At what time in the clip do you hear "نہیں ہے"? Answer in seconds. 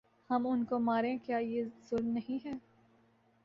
2.09-2.53